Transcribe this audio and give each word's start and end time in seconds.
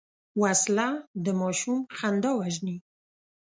وسله 0.41 0.87
د 1.23 1.25
ماشوم 1.39 1.77
خندا 1.97 2.31
وژني 2.35 2.77